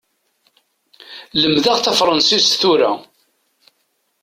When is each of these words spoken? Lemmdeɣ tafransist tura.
Lemmdeɣ 1.41 1.77
tafransist 1.79 2.51
tura. 2.61 2.91